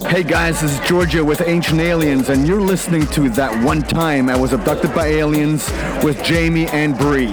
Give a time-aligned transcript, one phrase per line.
[0.00, 4.30] Hey guys, this is Giorgio with Ancient Aliens, and you're listening to That One Time
[4.30, 5.70] I Was Abducted by Aliens
[6.02, 7.32] with Jamie and Bree.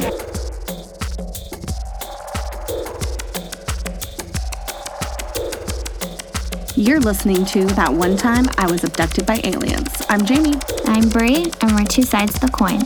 [6.76, 10.05] You're listening to That One Time I Was Abducted by Aliens.
[10.10, 10.60] I'm Jamie.
[10.83, 12.82] I'm Bree, and we're two sides of the coin.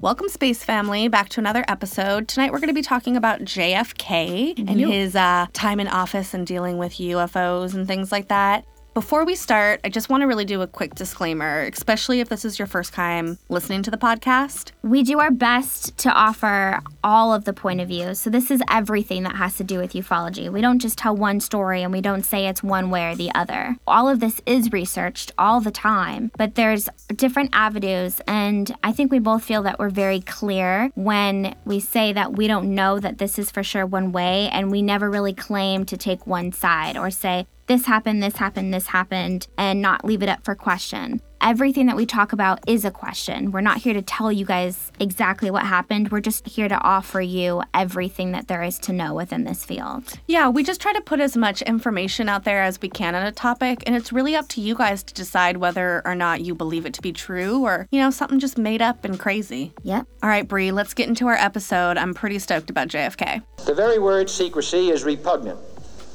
[0.00, 2.28] Welcome, Space Family, back to another episode.
[2.28, 4.90] Tonight we're going to be talking about JFK and Yep.
[4.90, 8.64] his uh, time in office and dealing with UFOs and things like that.
[8.98, 12.44] Before we start, I just want to really do a quick disclaimer, especially if this
[12.44, 14.72] is your first time listening to the podcast.
[14.82, 18.14] We do our best to offer all of the point of view.
[18.14, 20.50] So, this is everything that has to do with ufology.
[20.50, 23.32] We don't just tell one story and we don't say it's one way or the
[23.36, 23.76] other.
[23.86, 28.20] All of this is researched all the time, but there's different avenues.
[28.26, 32.48] And I think we both feel that we're very clear when we say that we
[32.48, 35.96] don't know that this is for sure one way, and we never really claim to
[35.96, 40.28] take one side or say, this happened, this happened, this happened, and not leave it
[40.28, 41.20] up for question.
[41.40, 43.52] Everything that we talk about is a question.
[43.52, 46.10] We're not here to tell you guys exactly what happened.
[46.10, 50.18] We're just here to offer you everything that there is to know within this field.
[50.26, 53.24] Yeah, we just try to put as much information out there as we can on
[53.24, 56.56] a topic, and it's really up to you guys to decide whether or not you
[56.56, 59.72] believe it to be true or, you know, something just made up and crazy.
[59.84, 60.08] Yep.
[60.24, 61.98] All right, Bree, let's get into our episode.
[61.98, 63.42] I'm pretty stoked about JFK.
[63.64, 65.60] The very word secrecy is repugnant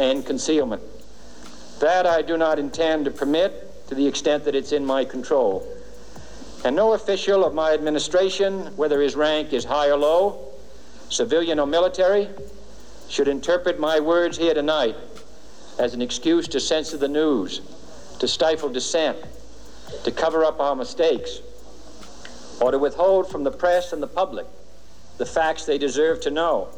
[0.00, 0.82] and concealment.
[1.78, 5.66] That I do not intend to permit to the extent that it's in my control.
[6.64, 10.48] And no official of my administration, whether his rank is high or low,
[11.10, 12.28] civilian or military,
[13.08, 14.96] should interpret my words here tonight
[15.78, 17.60] as an excuse to censor the news,
[18.20, 19.18] to stifle dissent,
[20.04, 21.40] to cover up our mistakes,
[22.60, 24.46] or to withhold from the press and the public
[25.18, 26.68] the facts they deserve to know.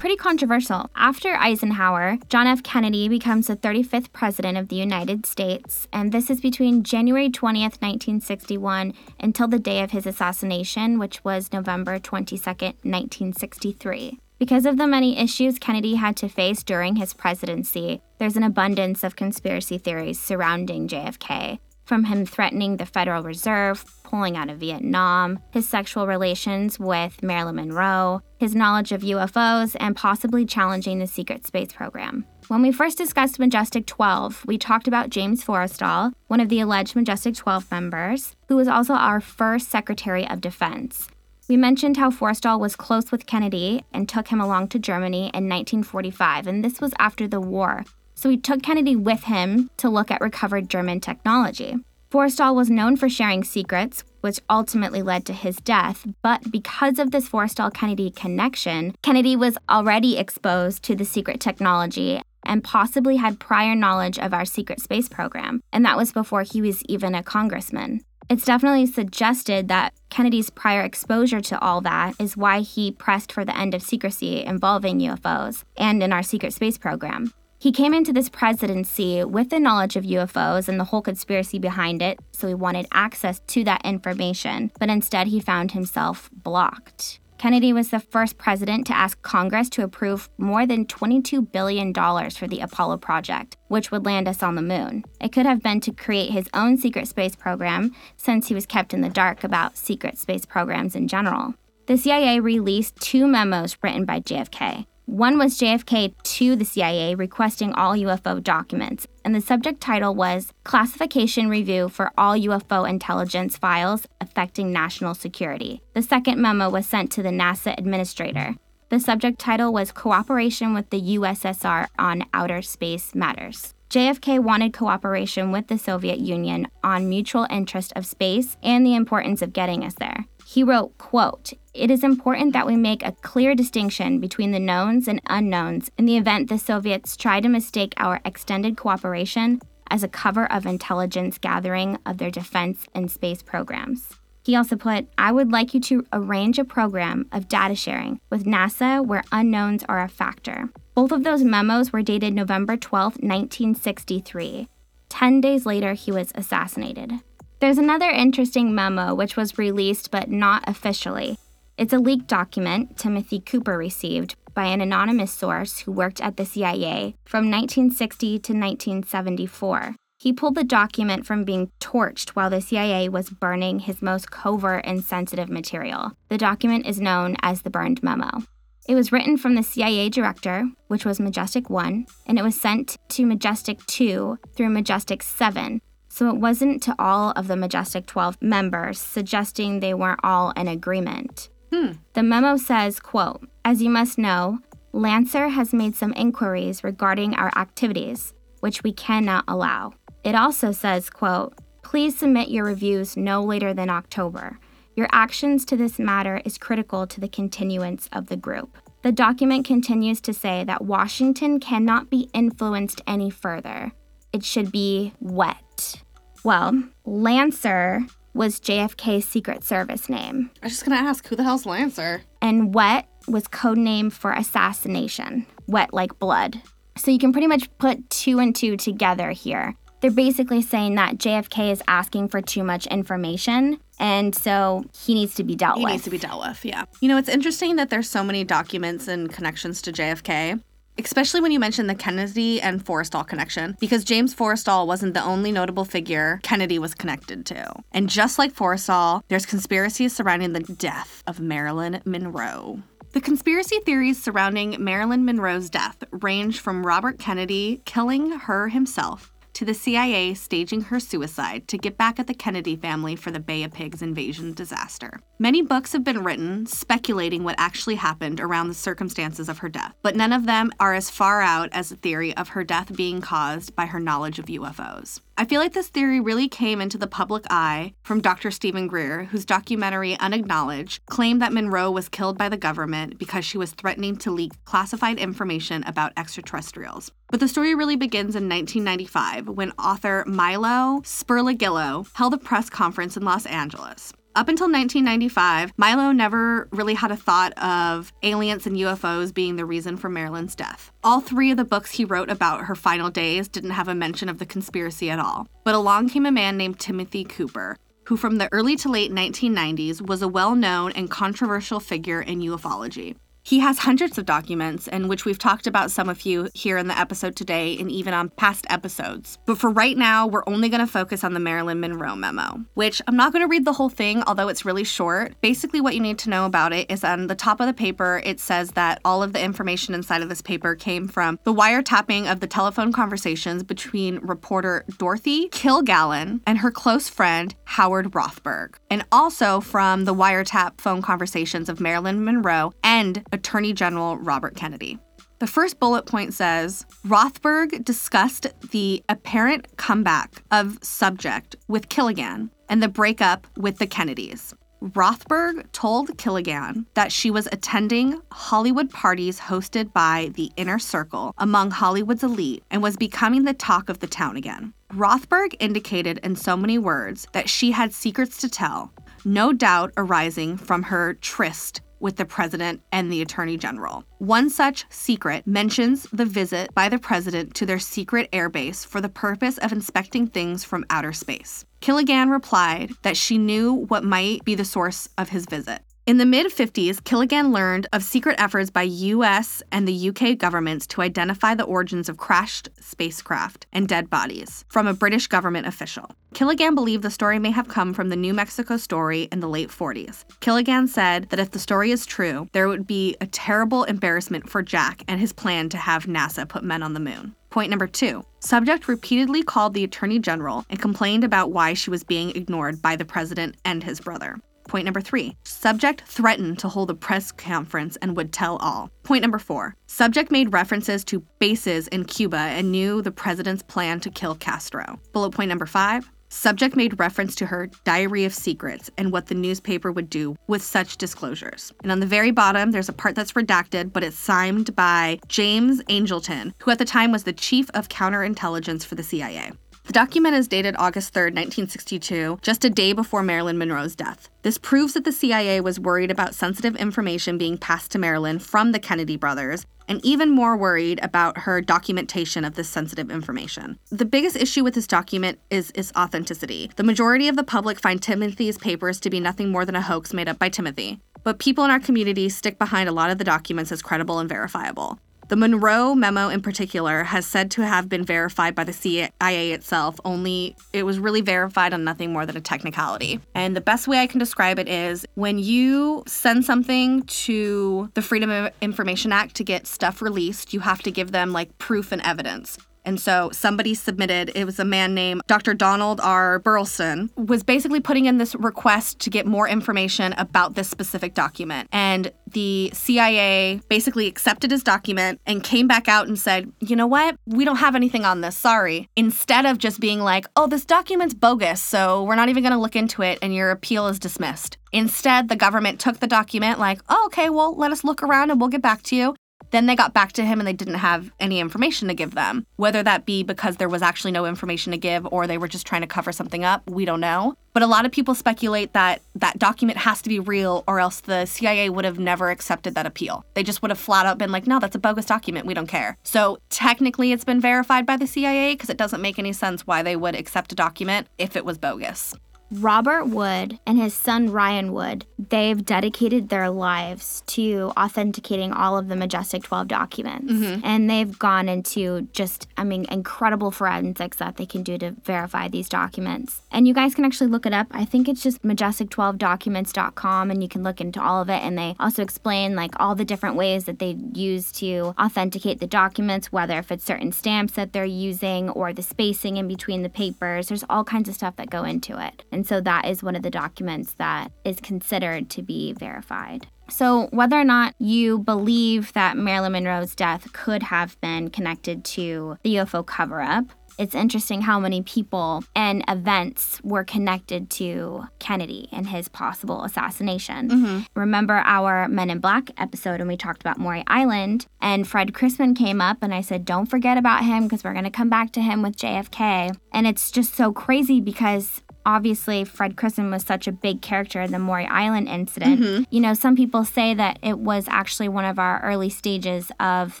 [0.00, 0.88] Pretty controversial.
[0.96, 2.62] After Eisenhower, John F.
[2.62, 7.82] Kennedy becomes the 35th President of the United States, and this is between January 20th,
[7.82, 14.18] 1961, until the day of his assassination, which was November 22nd, 1963.
[14.38, 19.04] Because of the many issues Kennedy had to face during his presidency, there's an abundance
[19.04, 21.58] of conspiracy theories surrounding JFK.
[21.90, 27.56] From him threatening the Federal Reserve, pulling out of Vietnam, his sexual relations with Marilyn
[27.56, 32.24] Monroe, his knowledge of UFOs, and possibly challenging the secret space program.
[32.46, 36.94] When we first discussed Majestic 12, we talked about James Forrestal, one of the alleged
[36.94, 41.08] Majestic 12 members, who was also our first Secretary of Defense.
[41.48, 45.48] We mentioned how Forrestal was close with Kennedy and took him along to Germany in
[45.48, 47.84] 1945, and this was after the war.
[48.20, 51.76] So he took Kennedy with him to look at recovered German technology.
[52.12, 57.12] Forrestal was known for sharing secrets, which ultimately led to his death, but because of
[57.12, 63.40] this Forrestal Kennedy connection, Kennedy was already exposed to the secret technology and possibly had
[63.40, 67.22] prior knowledge of our secret space program, and that was before he was even a
[67.22, 68.02] congressman.
[68.28, 73.46] It's definitely suggested that Kennedy's prior exposure to all that is why he pressed for
[73.46, 77.32] the end of secrecy involving UFOs and in our secret space program.
[77.60, 82.00] He came into this presidency with the knowledge of UFOs and the whole conspiracy behind
[82.00, 87.20] it, so he wanted access to that information, but instead he found himself blocked.
[87.36, 92.48] Kennedy was the first president to ask Congress to approve more than $22 billion for
[92.48, 95.04] the Apollo project, which would land us on the moon.
[95.20, 98.94] It could have been to create his own secret space program, since he was kept
[98.94, 101.52] in the dark about secret space programs in general.
[101.88, 104.86] The CIA released two memos written by JFK.
[105.10, 110.52] One was JFK to the CIA requesting all UFO documents, and the subject title was
[110.62, 115.82] Classification Review for All UFO Intelligence Files Affecting National Security.
[115.94, 118.54] The second memo was sent to the NASA administrator.
[118.90, 123.74] The subject title was Cooperation with the USSR on Outer Space Matters.
[123.90, 129.42] JFK wanted cooperation with the Soviet Union on mutual interest of space and the importance
[129.42, 130.26] of getting us there.
[130.52, 135.06] He wrote, quote, It is important that we make a clear distinction between the knowns
[135.06, 139.60] and unknowns in the event the Soviets try to mistake our extended cooperation
[139.92, 144.16] as a cover of intelligence gathering of their defense and space programs.
[144.44, 148.44] He also put, I would like you to arrange a program of data sharing with
[148.44, 150.70] NASA where unknowns are a factor.
[150.96, 154.68] Both of those memos were dated November 12, 1963.
[155.08, 157.20] Ten days later, he was assassinated.
[157.60, 161.38] There's another interesting memo which was released but not officially.
[161.76, 166.46] It's a leaked document Timothy Cooper received by an anonymous source who worked at the
[166.46, 169.94] CIA from 1960 to 1974.
[170.18, 174.86] He pulled the document from being torched while the CIA was burning his most covert
[174.86, 176.12] and sensitive material.
[176.30, 178.42] The document is known as the Burned Memo.
[178.88, 182.96] It was written from the CIA director, which was Majestic 1, and it was sent
[183.10, 185.82] to Majestic 2 through Majestic 7.
[186.20, 190.68] So it wasn't to all of the Majestic 12 members, suggesting they weren't all in
[190.68, 191.48] agreement.
[191.72, 191.92] Hmm.
[192.12, 194.58] The memo says, quote, As you must know,
[194.92, 199.94] Lancer has made some inquiries regarding our activities, which we cannot allow.
[200.22, 204.58] It also says, quote, Please submit your reviews no later than October.
[204.96, 208.76] Your actions to this matter is critical to the continuance of the group.
[209.00, 213.92] The document continues to say that Washington cannot be influenced any further.
[214.34, 216.02] It should be wet.
[216.44, 218.00] Well, Lancer
[218.34, 222.22] was JFK's Secret Service name, I was just gonna ask, who the hell's Lancer?
[222.40, 226.60] and wet was code name for assassination, wet like blood.
[226.96, 229.74] So you can pretty much put two and two together here.
[230.00, 235.34] They're basically saying that JFK is asking for too much information, and so he needs
[235.34, 235.92] to be dealt He with.
[235.92, 236.84] needs to be dealt with, yeah.
[237.02, 240.62] You know, it's interesting that there's so many documents and connections to JFK,
[240.98, 245.52] especially when you mention the Kennedy and Forrestal connection, because James Forrestal wasn't the only
[245.52, 247.74] notable figure Kennedy was connected to.
[247.92, 252.82] And just like Forrestal, there's conspiracies surrounding the death of Marilyn Monroe.
[253.12, 259.64] The conspiracy theories surrounding Marilyn Monroe's death range from Robert Kennedy killing her himself to
[259.64, 263.62] the CIA staging her suicide to get back at the Kennedy family for the Bay
[263.62, 265.20] of Pigs invasion disaster.
[265.38, 269.94] Many books have been written speculating what actually happened around the circumstances of her death,
[270.02, 273.20] but none of them are as far out as the theory of her death being
[273.20, 275.20] caused by her knowledge of UFOs.
[275.40, 278.50] I feel like this theory really came into the public eye from Dr.
[278.50, 283.56] Steven Greer, whose documentary Unacknowledged claimed that Monroe was killed by the government because she
[283.56, 287.10] was threatening to leak classified information about extraterrestrials.
[287.30, 293.16] But the story really begins in 1995 when author Milo Speriglio held a press conference
[293.16, 294.12] in Los Angeles.
[294.40, 299.66] Up until 1995, Milo never really had a thought of aliens and UFOs being the
[299.66, 300.90] reason for Marilyn's death.
[301.04, 304.30] All three of the books he wrote about her final days didn't have a mention
[304.30, 305.46] of the conspiracy at all.
[305.62, 310.00] But along came a man named Timothy Cooper, who from the early to late 1990s
[310.00, 313.16] was a well known and controversial figure in ufology.
[313.50, 316.86] He has hundreds of documents, in which we've talked about some of you here in
[316.86, 319.38] the episode today and even on past episodes.
[319.44, 323.02] But for right now, we're only going to focus on the Marilyn Monroe memo, which
[323.08, 325.34] I'm not going to read the whole thing, although it's really short.
[325.40, 328.22] Basically, what you need to know about it is on the top of the paper,
[328.24, 332.30] it says that all of the information inside of this paper came from the wiretapping
[332.30, 339.04] of the telephone conversations between reporter Dorothy Kilgallen and her close friend Howard Rothberg, and
[339.10, 344.98] also from the wiretap phone conversations of Marilyn Monroe and Attorney General Robert Kennedy.
[345.38, 352.82] The first bullet point says Rothberg discussed the apparent comeback of subject with Kilgallen and
[352.82, 354.54] the breakup with the Kennedys.
[354.82, 361.70] Rothberg told Kilgallen that she was attending Hollywood parties hosted by the Inner Circle among
[361.70, 364.74] Hollywood's elite and was becoming the talk of the town again.
[364.92, 368.92] Rothberg indicated in so many words that she had secrets to tell,
[369.24, 374.04] no doubt arising from her tryst with the president and the attorney general.
[374.18, 379.08] One such secret mentions the visit by the president to their secret airbase for the
[379.08, 381.64] purpose of inspecting things from outer space.
[381.80, 385.82] Kilgallen replied that she knew what might be the source of his visit.
[386.10, 390.84] In the mid 50s, Kilgallen learned of secret efforts by US and the UK governments
[390.88, 396.10] to identify the origins of crashed spacecraft and dead bodies from a British government official.
[396.34, 399.68] Kilgallen believed the story may have come from the New Mexico story in the late
[399.68, 400.24] 40s.
[400.40, 404.62] Kilgallen said that if the story is true, there would be a terrible embarrassment for
[404.62, 407.36] Jack and his plan to have NASA put men on the moon.
[407.50, 412.02] Point number two Subject repeatedly called the Attorney General and complained about why she was
[412.02, 414.40] being ignored by the president and his brother.
[414.70, 418.88] Point number three subject threatened to hold a press conference and would tell all.
[419.02, 423.98] Point number four subject made references to bases in Cuba and knew the president's plan
[423.98, 425.00] to kill Castro.
[425.12, 429.34] Bullet point number five Subject made reference to her diary of secrets and what the
[429.34, 431.72] newspaper would do with such disclosures.
[431.82, 435.82] And on the very bottom, there's a part that's redacted, but it's signed by James
[435.88, 439.50] Angleton, who at the time was the chief of counterintelligence for the CIA.
[439.90, 444.28] The document is dated August 3, 1962, just a day before Marilyn Monroe's death.
[444.42, 448.70] This proves that the CIA was worried about sensitive information being passed to Marilyn from
[448.70, 453.80] the Kennedy brothers, and even more worried about her documentation of this sensitive information.
[453.90, 456.70] The biggest issue with this document is its authenticity.
[456.76, 460.14] The majority of the public find Timothy's papers to be nothing more than a hoax
[460.14, 461.00] made up by Timothy.
[461.24, 464.28] But people in our community stick behind a lot of the documents as credible and
[464.28, 465.00] verifiable.
[465.30, 470.00] The Monroe memo, in particular, has said to have been verified by the CIA itself,
[470.04, 473.20] only it was really verified on nothing more than a technicality.
[473.32, 478.02] And the best way I can describe it is when you send something to the
[478.02, 481.92] Freedom of Information Act to get stuff released, you have to give them like proof
[481.92, 482.58] and evidence.
[482.84, 485.54] And so somebody submitted, it was a man named Dr.
[485.54, 486.38] Donald R.
[486.38, 491.68] Burleson, was basically putting in this request to get more information about this specific document.
[491.72, 496.86] And the CIA basically accepted his document and came back out and said, you know
[496.86, 497.16] what?
[497.26, 498.36] We don't have anything on this.
[498.36, 498.88] Sorry.
[498.96, 502.58] Instead of just being like, oh, this document's bogus, so we're not even going to
[502.58, 504.58] look into it and your appeal is dismissed.
[504.72, 508.40] Instead, the government took the document, like, oh, okay, well, let us look around and
[508.40, 509.14] we'll get back to you.
[509.50, 512.46] Then they got back to him and they didn't have any information to give them.
[512.56, 515.66] Whether that be because there was actually no information to give or they were just
[515.66, 517.34] trying to cover something up, we don't know.
[517.52, 521.00] But a lot of people speculate that that document has to be real or else
[521.00, 523.24] the CIA would have never accepted that appeal.
[523.34, 525.46] They just would have flat out been like, no, that's a bogus document.
[525.46, 525.96] We don't care.
[526.04, 529.82] So technically, it's been verified by the CIA because it doesn't make any sense why
[529.82, 532.14] they would accept a document if it was bogus.
[532.50, 538.88] Robert Wood and his son Ryan Wood, they've dedicated their lives to authenticating all of
[538.88, 540.32] the Majestic 12 documents.
[540.32, 540.60] Mm-hmm.
[540.64, 545.48] And they've gone into just, I mean, incredible forensics that they can do to verify
[545.48, 546.42] these documents.
[546.50, 547.68] And you guys can actually look it up.
[547.70, 551.42] I think it's just majestic12documents.com and you can look into all of it.
[551.42, 555.66] And they also explain like all the different ways that they use to authenticate the
[555.66, 559.88] documents, whether if it's certain stamps that they're using or the spacing in between the
[559.88, 560.48] papers.
[560.48, 562.24] There's all kinds of stuff that go into it.
[562.32, 566.46] And so that is one of the documents that is considered to be verified.
[566.68, 572.36] So, whether or not you believe that Marilyn Monroe's death could have been connected to
[572.44, 573.46] the UFO cover up,
[573.80, 580.50] it's interesting how many people and events were connected to Kennedy and his possible assassination.
[580.50, 580.80] Mm-hmm.
[580.94, 585.56] Remember our Men in Black episode when we talked about Maury Island and Fred Crisman
[585.56, 588.32] came up and I said, don't forget about him because we're going to come back
[588.32, 589.56] to him with JFK.
[589.72, 594.30] And it's just so crazy because obviously Fred Crisman was such a big character in
[594.30, 595.60] the Maury Island incident.
[595.60, 595.82] Mm-hmm.
[595.90, 600.00] You know, some people say that it was actually one of our early stages of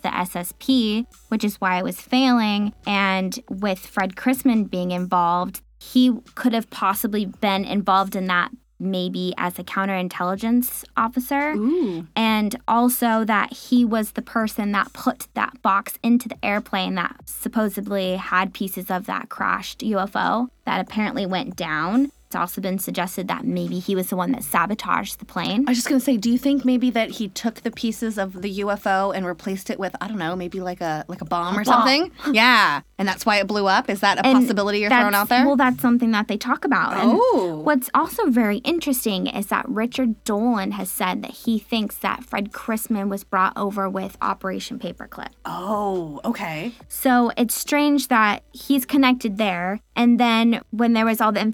[0.02, 2.72] the SSP, which is why it was failing.
[2.86, 9.34] And with Fred Crisman being involved, he could have possibly been involved in that maybe
[9.36, 11.52] as a counterintelligence officer.
[11.52, 12.06] Ooh.
[12.16, 17.16] And also that he was the person that put that box into the airplane that
[17.26, 22.10] supposedly had pieces of that crashed UFO that apparently went down.
[22.30, 25.64] It's also been suggested that maybe he was the one that sabotaged the plane.
[25.66, 28.18] I was just going to say, do you think maybe that he took the pieces
[28.18, 31.24] of the UFO and replaced it with I don't know, maybe like a like a
[31.24, 31.88] bomb a or bomb.
[31.88, 32.12] something?
[32.32, 32.82] yeah.
[32.98, 33.90] And that's why it blew up?
[33.90, 35.44] Is that a and possibility you're throwing out there?
[35.44, 36.92] Well, that's something that they talk about.
[36.98, 37.54] Oh.
[37.56, 42.22] And what's also very interesting is that Richard Dolan has said that he thinks that
[42.22, 45.30] Fred Crisman was brought over with Operation Paperclip.
[45.44, 46.70] Oh, okay.
[46.86, 49.80] So it's strange that he's connected there.
[49.96, 51.52] And then when there was all the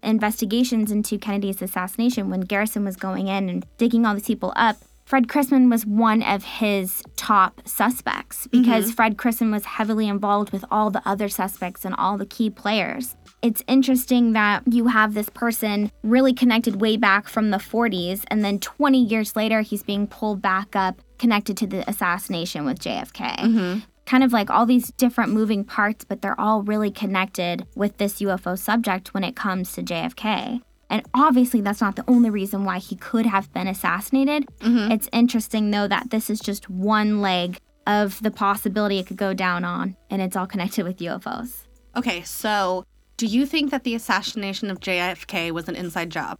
[0.72, 4.76] investigations into Kennedy's assassination, when Garrison was going in and digging all these people up,
[5.04, 8.94] Fred Crisman was one of his top suspects because mm-hmm.
[8.94, 13.14] Fred Crisman was heavily involved with all the other suspects and all the key players.
[13.40, 18.44] It's interesting that you have this person really connected way back from the 40s, and
[18.44, 23.36] then 20 years later, he's being pulled back up connected to the assassination with JFK.
[23.38, 27.98] Mm-hmm kind of like all these different moving parts, but they're all really connected with
[27.98, 30.60] this UFO subject when it comes to JFK.
[30.88, 34.46] And obviously, that's not the only reason why he could have been assassinated.
[34.60, 34.92] Mm-hmm.
[34.92, 39.34] It's interesting, though, that this is just one leg of the possibility it could go
[39.34, 41.66] down on, and it's all connected with UFOs.
[41.96, 42.84] Okay, so
[43.16, 46.38] do you think that the assassination of JFK was an inside job?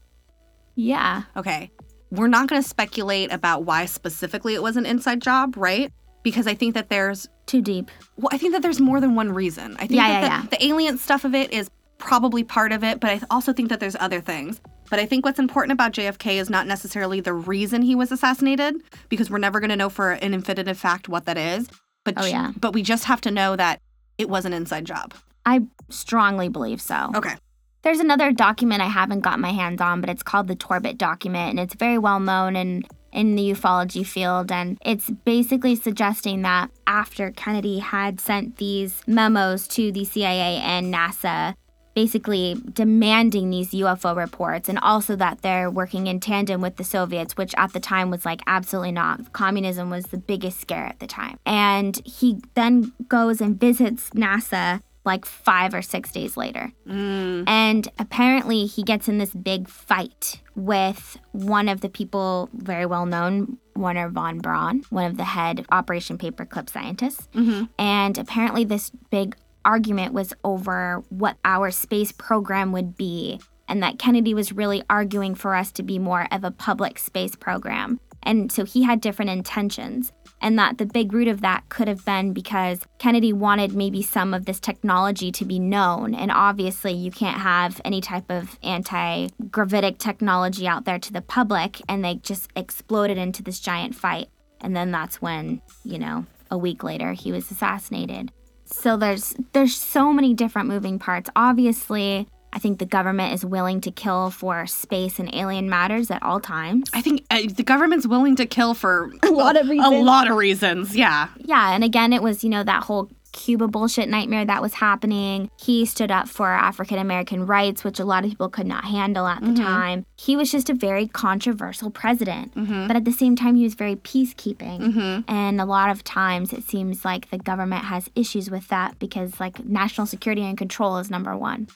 [0.76, 1.23] Yeah.
[1.37, 1.70] Okay.
[2.11, 5.92] We're not going to speculate about why specifically it was an inside job, right?
[6.26, 7.88] Because I think that there's too deep.
[8.16, 9.76] Well, I think that there's more than one reason.
[9.76, 10.59] I think yeah, that yeah, the, yeah.
[10.59, 13.78] the alien stuff of it is probably part of it, but I also think that
[13.78, 14.61] there's other things.
[14.90, 18.75] But I think what's important about JFK is not necessarily the reason he was assassinated,
[19.09, 21.68] because we're never going to know for an infinitive fact what that is.
[22.02, 22.50] But Oh, yeah.
[22.59, 23.80] but we just have to know that
[24.18, 25.14] it was an inside job.
[25.45, 27.12] I strongly believe so.
[27.14, 27.37] Okay.
[27.83, 31.50] There's another document I haven't got my hands on, but it's called the Torbitt document,
[31.50, 32.83] and it's very well known in
[33.16, 39.66] in the ufology field, and it's basically suggesting that after Kennedy had sent these memos
[39.68, 41.54] to the CIA and NASA,
[41.94, 47.38] basically demanding these UFO reports, and also that they're working in tandem with the Soviets,
[47.38, 49.32] which at the time was like absolutely not.
[49.32, 54.82] Communism was the biggest scare at the time, and he then goes and visits NASA
[55.06, 56.72] like five or six days later.
[56.86, 57.44] Mm.
[57.46, 63.06] And apparently, he gets in this big fight with one of the people very well
[63.06, 67.28] known, Wernher von Braun, one of the head Operation Paperclip scientists.
[67.34, 67.64] Mm-hmm.
[67.78, 73.98] And apparently, this big argument was over what our space program would be, and that
[73.98, 78.00] Kennedy was really arguing for us to be more of a public space program.
[78.22, 80.12] And so he had different intentions.
[80.46, 84.32] And that the big root of that could have been because Kennedy wanted maybe some
[84.32, 86.14] of this technology to be known.
[86.14, 91.20] And obviously, you can't have any type of anti gravitic technology out there to the
[91.20, 91.82] public.
[91.88, 94.28] And they just exploded into this giant fight.
[94.60, 98.30] And then that's when, you know, a week later, he was assassinated.
[98.66, 101.28] So there's there's so many different moving parts.
[101.34, 106.22] Obviously, I think the government is willing to kill for space and alien matters at
[106.22, 106.88] all times.
[106.94, 109.94] I think uh, the government's willing to kill for a lot of reasons.
[109.94, 110.96] A lot of reasons.
[110.96, 111.28] Yeah.
[111.36, 115.50] Yeah, and again, it was, you know, that whole Cuba bullshit nightmare that was happening.
[115.60, 119.26] He stood up for African American rights, which a lot of people could not handle
[119.26, 119.62] at the mm-hmm.
[119.62, 120.06] time.
[120.16, 122.86] He was just a very controversial president, mm-hmm.
[122.86, 124.80] but at the same time, he was very peacekeeping.
[124.80, 125.30] Mm-hmm.
[125.30, 129.38] And a lot of times, it seems like the government has issues with that because,
[129.38, 131.68] like, national security and control is number one.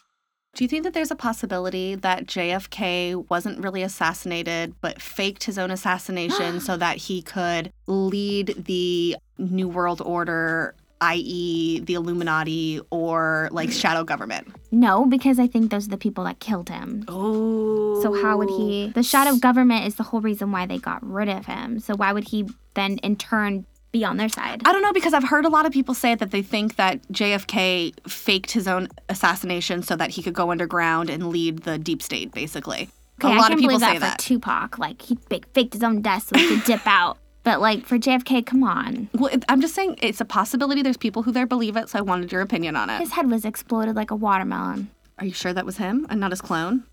[0.53, 5.57] Do you think that there's a possibility that JFK wasn't really assassinated, but faked his
[5.57, 13.47] own assassination so that he could lead the New World Order, i.e., the Illuminati or
[13.51, 14.53] like shadow government?
[14.71, 17.05] No, because I think those are the people that killed him.
[17.07, 18.01] Oh.
[18.01, 18.91] So how would he?
[18.93, 21.79] The shadow government is the whole reason why they got rid of him.
[21.79, 24.61] So why would he then, in turn, be on their side?
[24.65, 27.01] I don't know because I've heard a lot of people say that they think that
[27.09, 32.01] JFK faked his own assassination so that he could go underground and lead the deep
[32.01, 32.89] state, basically.
[33.23, 34.21] Okay, a I lot can of people believe say that that.
[34.21, 34.79] for Tupac.
[34.79, 37.17] Like he fake- faked his own death so he could dip out.
[37.43, 40.81] But like for JFK, come on, Well, it- I'm just saying it's a possibility.
[40.81, 42.99] There's people who there believe it, so I wanted your opinion on it.
[42.99, 44.89] his head was exploded like a watermelon.
[45.19, 46.83] Are you sure that was him and not his clone?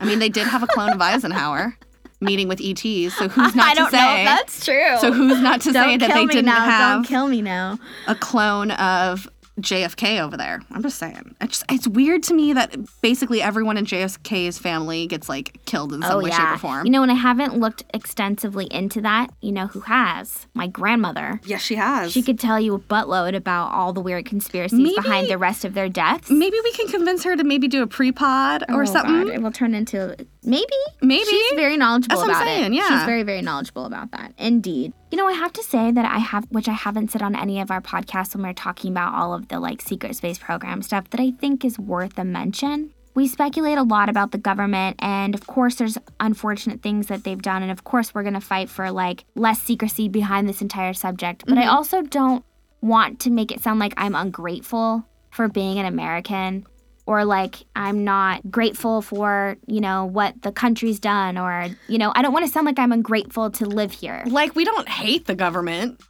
[0.00, 1.76] I mean, they did have a clone of Eisenhower
[2.20, 3.96] meeting with ETs, so who's not to don't say?
[3.98, 4.96] Know if that's true.
[5.00, 6.64] so who's not to say that they didn't now.
[6.64, 7.78] have Don't kill me now.
[8.06, 9.28] a clone of
[9.60, 10.60] JFK over there?
[10.70, 11.34] I'm just saying.
[11.40, 15.92] It's just it's weird to me that basically everyone in JFK's family gets like killed
[15.92, 16.36] in some Oh way, yeah.
[16.52, 16.86] shape, or form.
[16.86, 19.30] You know, and I haven't looked extensively into that.
[19.40, 20.46] You know who has?
[20.54, 21.40] My grandmother.
[21.44, 22.12] yes, she has.
[22.12, 25.64] She could tell you a buttload about all the weird conspiracies Maybe- behind the rest
[25.64, 26.30] of their deaths.
[26.30, 29.24] Maybe we can convince her to maybe do a pre-pod or Oh, something.
[29.26, 30.66] God, It will turn into maybe.
[31.02, 31.24] Maybe.
[31.24, 32.76] she's very knowledgeable That's what I'm about saying, it.
[32.76, 32.88] yeah.
[32.88, 34.32] she's very very knowledgeable about that.
[34.38, 34.92] Indeed.
[35.10, 37.60] You know, I have to say that I have, which I haven't said on any
[37.60, 41.10] of our podcasts when we're talking about all of the like secret space program stuff,
[41.10, 42.92] that I think is worth a mention.
[43.14, 47.42] We speculate a lot about the government, and of course, there's unfortunate things that they've
[47.42, 51.44] done, and of course, we're gonna fight for like less secrecy behind this entire subject.
[51.46, 51.70] But I mm-hmm.
[51.70, 52.44] also don't
[52.80, 56.64] want to make it sound like I'm ungrateful for being an American
[57.08, 62.12] or like I'm not grateful for, you know, what the country's done or, you know,
[62.14, 64.22] I don't want to sound like I'm ungrateful to live here.
[64.26, 66.02] like we don't hate the government.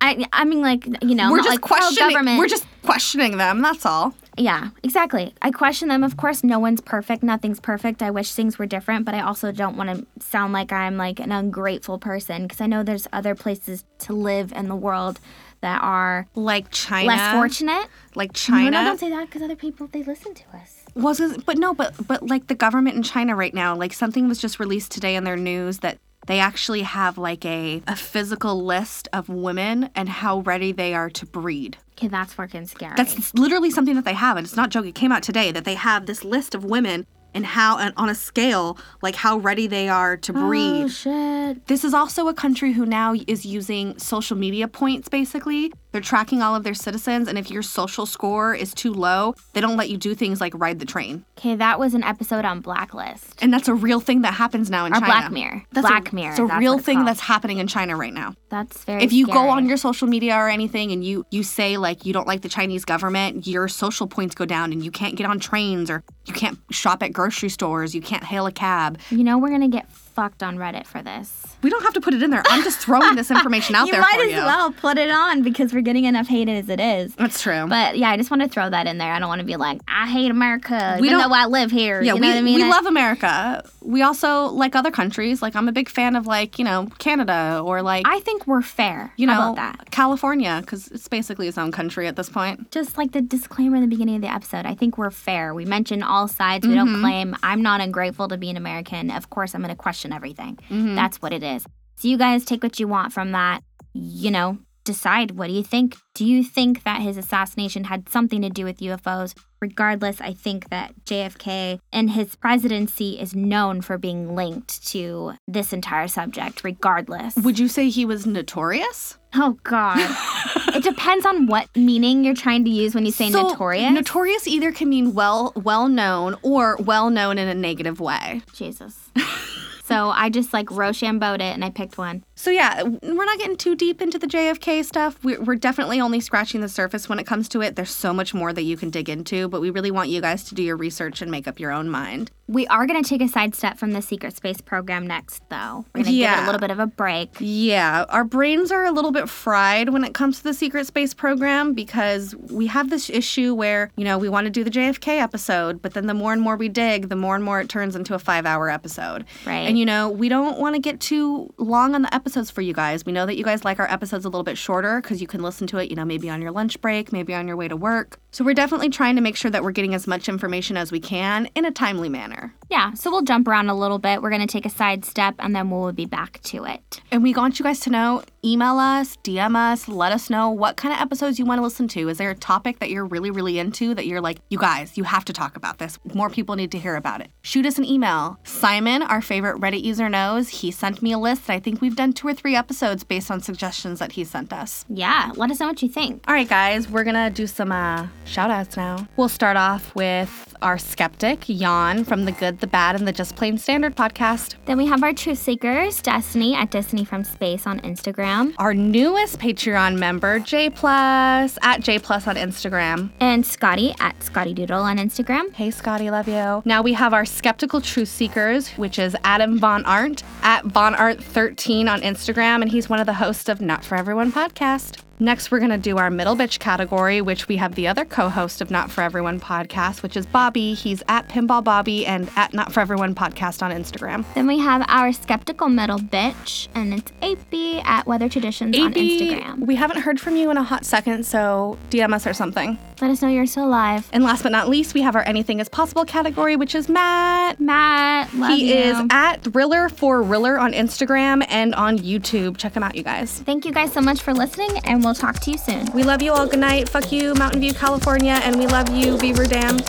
[0.00, 2.38] I I mean like, you know, we're just like questioning.
[2.38, 3.60] We're just questioning them.
[3.60, 4.14] That's all.
[4.38, 5.34] Yeah, exactly.
[5.42, 6.02] I question them.
[6.02, 7.22] Of course, no one's perfect.
[7.22, 8.00] Nothing's perfect.
[8.02, 11.20] I wish things were different, but I also don't want to sound like I'm like
[11.20, 15.20] an ungrateful person because I know there's other places to live in the world
[15.60, 17.88] that are Like China, less fortunate.
[18.14, 20.84] Like China no, don't say that because other people they listen to us.
[20.94, 21.44] wasn't.
[21.46, 24.58] But no, but but like the government in China right now, like something was just
[24.60, 29.28] released today in their news that they actually have like a a physical list of
[29.28, 31.78] women and how ready they are to breed.
[31.92, 32.94] Okay, that's fucking scary.
[32.96, 34.86] That's literally something that they have, and it's not joke.
[34.86, 38.08] It came out today that they have this list of women and how and on
[38.08, 40.84] a scale like how ready they are to breed.
[40.84, 41.66] Oh shit.
[41.66, 46.42] This is also a country who now is using social media points basically They're tracking
[46.42, 49.88] all of their citizens, and if your social score is too low, they don't let
[49.88, 51.24] you do things like ride the train.
[51.38, 53.42] Okay, that was an episode on Blacklist.
[53.42, 55.06] And that's a real thing that happens now in Or China.
[55.06, 55.62] Black Mirror.
[55.72, 57.08] That's Black a, Mirror, It's a real it's thing called.
[57.08, 58.34] that's happening in China right now.
[58.50, 61.76] That's very if you go on your social media or anything and you you say
[61.76, 65.16] like you don't like the Chinese government, your social points go down and you can't
[65.16, 68.98] get on trains or you can't shop at grocery stores, you can't hail a cab.
[69.10, 71.47] You know we're gonna get fucked on Reddit for this.
[71.62, 72.42] We don't have to put it in there.
[72.46, 73.86] I'm just throwing this information out there.
[73.86, 74.36] you there might as you.
[74.44, 77.14] well put it on because we're getting enough hate as it is.
[77.16, 77.66] That's true.
[77.68, 79.12] But yeah, I just want to throw that in there.
[79.12, 81.70] I don't want to be like, I hate America, We even don't- though I live
[81.70, 82.00] here.
[82.02, 82.54] yeah, you we, know what I mean?
[82.56, 83.64] we I- love America.
[83.80, 85.40] We also like other countries.
[85.42, 88.62] Like I'm a big fan of like, you know, Canada or like I think we're
[88.62, 89.12] fair.
[89.16, 89.90] you know, about that?
[89.90, 92.70] California cuz it's basically its own country at this point.
[92.70, 95.54] Just like the disclaimer in the beginning of the episode, I think we're fair.
[95.54, 96.66] We mention all sides.
[96.66, 96.92] We Mm-hmm.
[96.92, 99.10] don't claim I'm not ungrateful to be an American.
[99.10, 100.58] Of course, I'm going to question everything.
[100.70, 100.94] Mm-hmm.
[100.94, 101.47] That's what it is.
[101.56, 103.62] So you guys take what you want from that.
[103.92, 105.96] You know, decide what do you think?
[106.14, 109.34] Do you think that his assassination had something to do with UFOs?
[109.60, 115.72] Regardless, I think that JFK and his presidency is known for being linked to this
[115.72, 117.34] entire subject, regardless.
[117.36, 119.18] Would you say he was notorious?
[119.34, 119.98] Oh God!
[120.76, 123.92] it depends on what meaning you're trying to use when you say So, notorious.
[123.92, 128.42] Notorious either can mean well well known or well known in a negative way.
[128.54, 129.10] Jesus.
[129.88, 132.22] so I just like Rochambeaued it and I picked one.
[132.38, 135.18] So yeah, we're not getting too deep into the JFK stuff.
[135.24, 137.74] We're, we're definitely only scratching the surface when it comes to it.
[137.74, 140.44] There's so much more that you can dig into, but we really want you guys
[140.44, 142.30] to do your research and make up your own mind.
[142.46, 145.84] We are going to take a sidestep from the secret space program next, though.
[145.92, 147.34] We're going to give it a little bit of a break.
[147.40, 151.12] Yeah, our brains are a little bit fried when it comes to the secret space
[151.12, 155.20] program because we have this issue where, you know, we want to do the JFK
[155.20, 157.96] episode, but then the more and more we dig, the more and more it turns
[157.96, 159.26] into a five hour episode.
[159.44, 159.68] Right.
[159.68, 162.74] And, you know, we don't want to get too long on the episodes for you
[162.74, 163.06] guys.
[163.06, 165.40] We know that you guys like our episodes a little bit shorter because you can
[165.40, 167.76] listen to it, you know, maybe on your lunch break, maybe on your way to
[167.76, 168.20] work.
[168.38, 171.00] So we're definitely trying to make sure that we're getting as much information as we
[171.00, 172.54] can in a timely manner.
[172.70, 174.22] Yeah, so we'll jump around a little bit.
[174.22, 177.00] We're going to take a sidestep and then we'll be back to it.
[177.10, 180.76] And we want you guys to know email us, DM us, let us know what
[180.76, 182.08] kind of episodes you want to listen to.
[182.08, 185.02] Is there a topic that you're really, really into that you're like, you guys, you
[185.04, 185.98] have to talk about this?
[186.14, 187.30] More people need to hear about it.
[187.42, 188.38] Shoot us an email.
[188.44, 191.50] Simon, our favorite Reddit user, knows he sent me a list.
[191.50, 194.84] I think we've done two or three episodes based on suggestions that he sent us.
[194.88, 196.22] Yeah, let us know what you think.
[196.28, 199.08] All right, guys, we're gonna do some uh, shout outs now.
[199.16, 203.36] We'll start off with our skeptic, Jan, from the Good, the Bad, and the Just
[203.36, 204.56] Plain Standard podcast.
[204.66, 209.38] Then we have our truth seekers, Destiny at Destiny from Space on Instagram, Our newest
[209.38, 213.10] Patreon member, J Plus, at J Plus on Instagram.
[213.20, 215.52] and Scotty at Scotty Doodle on Instagram.
[215.54, 216.62] Hey, Scotty, love you.
[216.64, 221.22] Now we have our skeptical truth seekers, which is Adam Von Arndt at Von Art
[221.22, 224.98] 13 on Instagram, and he's one of the hosts of Not for Everyone podcast.
[225.20, 228.28] Next, we're going to do our middle bitch category, which we have the other co
[228.28, 230.74] host of Not for Everyone podcast, which is Bobby.
[230.74, 234.24] He's at Pinball Bobby and at Not for Everyone podcast on Instagram.
[234.34, 239.66] Then we have our skeptical metal bitch, and it's AP at Weather Traditions on Instagram.
[239.66, 242.78] we haven't heard from you in a hot second, so DM us or something.
[243.00, 244.08] Let us know you're still alive.
[244.12, 247.60] And last but not least, we have our Anything is Possible category, which is Matt.
[247.60, 248.74] Matt, love he you.
[248.74, 252.56] is at Thriller for Riller on Instagram and on YouTube.
[252.56, 253.40] Check him out, you guys.
[253.40, 255.90] Thank you guys so much for listening, and we'll talk to you soon.
[255.92, 256.46] We love you all.
[256.46, 256.88] Good night.
[256.88, 258.40] Fuck you, Mountain View, California.
[258.42, 259.78] And we love you, Beaver Dam.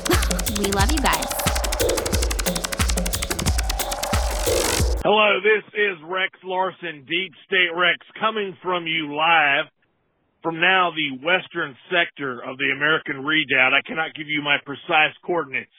[0.60, 1.24] We love you guys.
[5.06, 9.72] Hello, this is Rex Larson, Deep State Rex, coming from you live
[10.44, 13.74] from now the western sector of the American Redoubt.
[13.74, 15.72] I cannot give you my precise coordinates,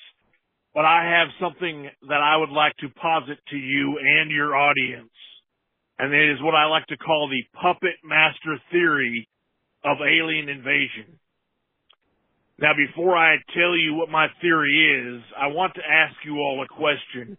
[0.75, 5.13] but I have something that I would like to posit to you and your audience.
[6.01, 9.29] And it is what I like to call the puppet master theory
[9.85, 11.21] of alien invasion.
[12.59, 16.65] Now, before I tell you what my theory is, I want to ask you all
[16.65, 17.37] a question.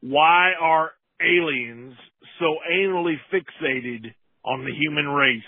[0.00, 0.90] Why are
[1.22, 1.94] aliens
[2.40, 4.10] so anally fixated
[4.44, 5.42] on the human race?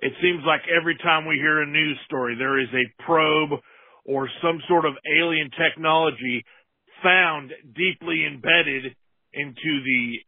[0.00, 3.58] It seems like every time we hear a news story, there is a probe
[4.04, 6.44] or some sort of alien technology
[7.02, 8.94] found deeply embedded
[9.32, 10.18] into the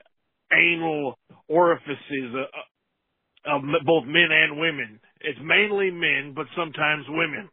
[0.53, 5.01] anal orifices uh, uh, of, of both men and women.
[5.21, 7.49] It's mainly men, but sometimes women.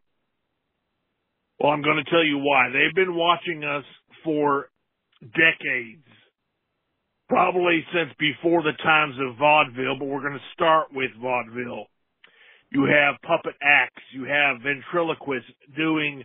[1.59, 2.69] Well, I'm going to tell you why.
[2.69, 3.83] They've been watching us
[4.23, 4.69] for
[5.21, 6.05] decades.
[7.29, 11.87] Probably since before the times of vaudeville, but we're going to start with vaudeville.
[12.71, 14.03] You have puppet acts.
[14.13, 16.23] You have ventriloquists doing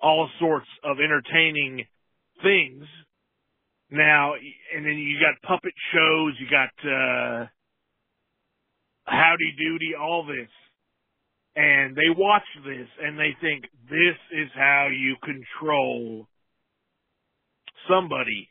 [0.00, 1.84] all sorts of entertaining
[2.42, 2.84] things.
[3.90, 6.34] Now, and then you got puppet shows.
[6.40, 7.46] You got, uh,
[9.06, 10.48] Howdy Doody, all this.
[11.56, 16.26] and they watch this and they think this is how you control
[17.88, 18.48] somebody.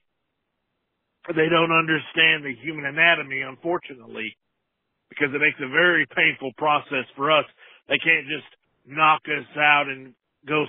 [1.30, 4.38] They don't understand the human anatomy, unfortunately,
[5.10, 7.46] because it makes a very painful process for us.
[7.88, 8.48] They can't just
[8.88, 10.14] knock us out and
[10.48, 10.66] go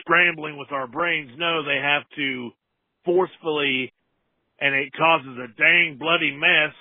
[0.00, 1.30] scrambling with our brains.
[1.38, 2.50] No, they have to
[3.04, 3.92] forcefully,
[4.60, 6.74] and it causes a dang bloody mess,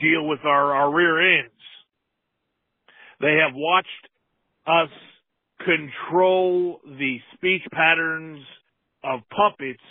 [0.00, 1.52] deal with our, our rear ends.
[3.20, 3.88] They have watched
[4.66, 4.90] us
[5.64, 8.44] control the speech patterns
[9.02, 9.82] of puppets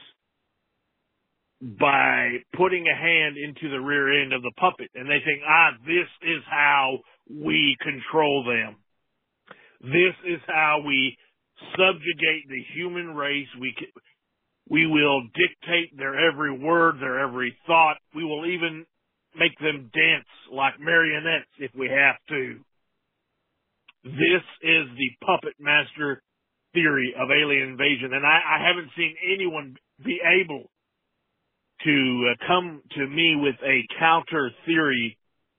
[1.61, 5.71] by putting a hand into the rear end of the puppet and they think, ah,
[5.85, 6.99] this is how
[7.29, 8.75] we control them.
[9.81, 11.17] This is how we
[11.71, 13.47] subjugate the human race.
[13.59, 13.73] We
[14.69, 17.97] we will dictate their every word, their every thought.
[18.15, 18.85] We will even
[19.35, 22.59] make them dance like marionettes if we have to.
[24.03, 26.21] This is the puppet master
[26.73, 30.69] theory of alien invasion, and I, I haven't seen anyone be able
[31.83, 35.17] to uh, come to me with a counter theory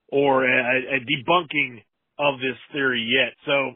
[0.09, 1.83] or a, a debunking
[2.19, 3.35] of this theory yet.
[3.47, 3.71] So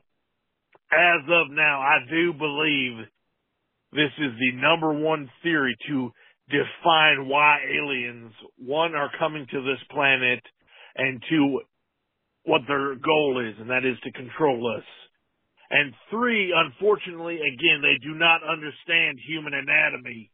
[0.92, 3.06] as of now, I do believe
[3.92, 6.10] this is the number one theory to
[6.48, 10.40] define why aliens, one, are coming to this planet,
[10.96, 11.60] and two,
[12.44, 14.84] what their goal is, and that is to control us.
[15.70, 20.30] And three, unfortunately, again, they do not understand human anatomy.